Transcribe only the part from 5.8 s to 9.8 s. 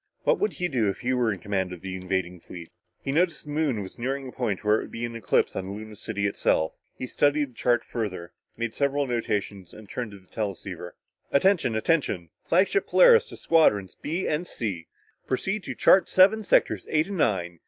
City itself. He studied the chart further, made several notations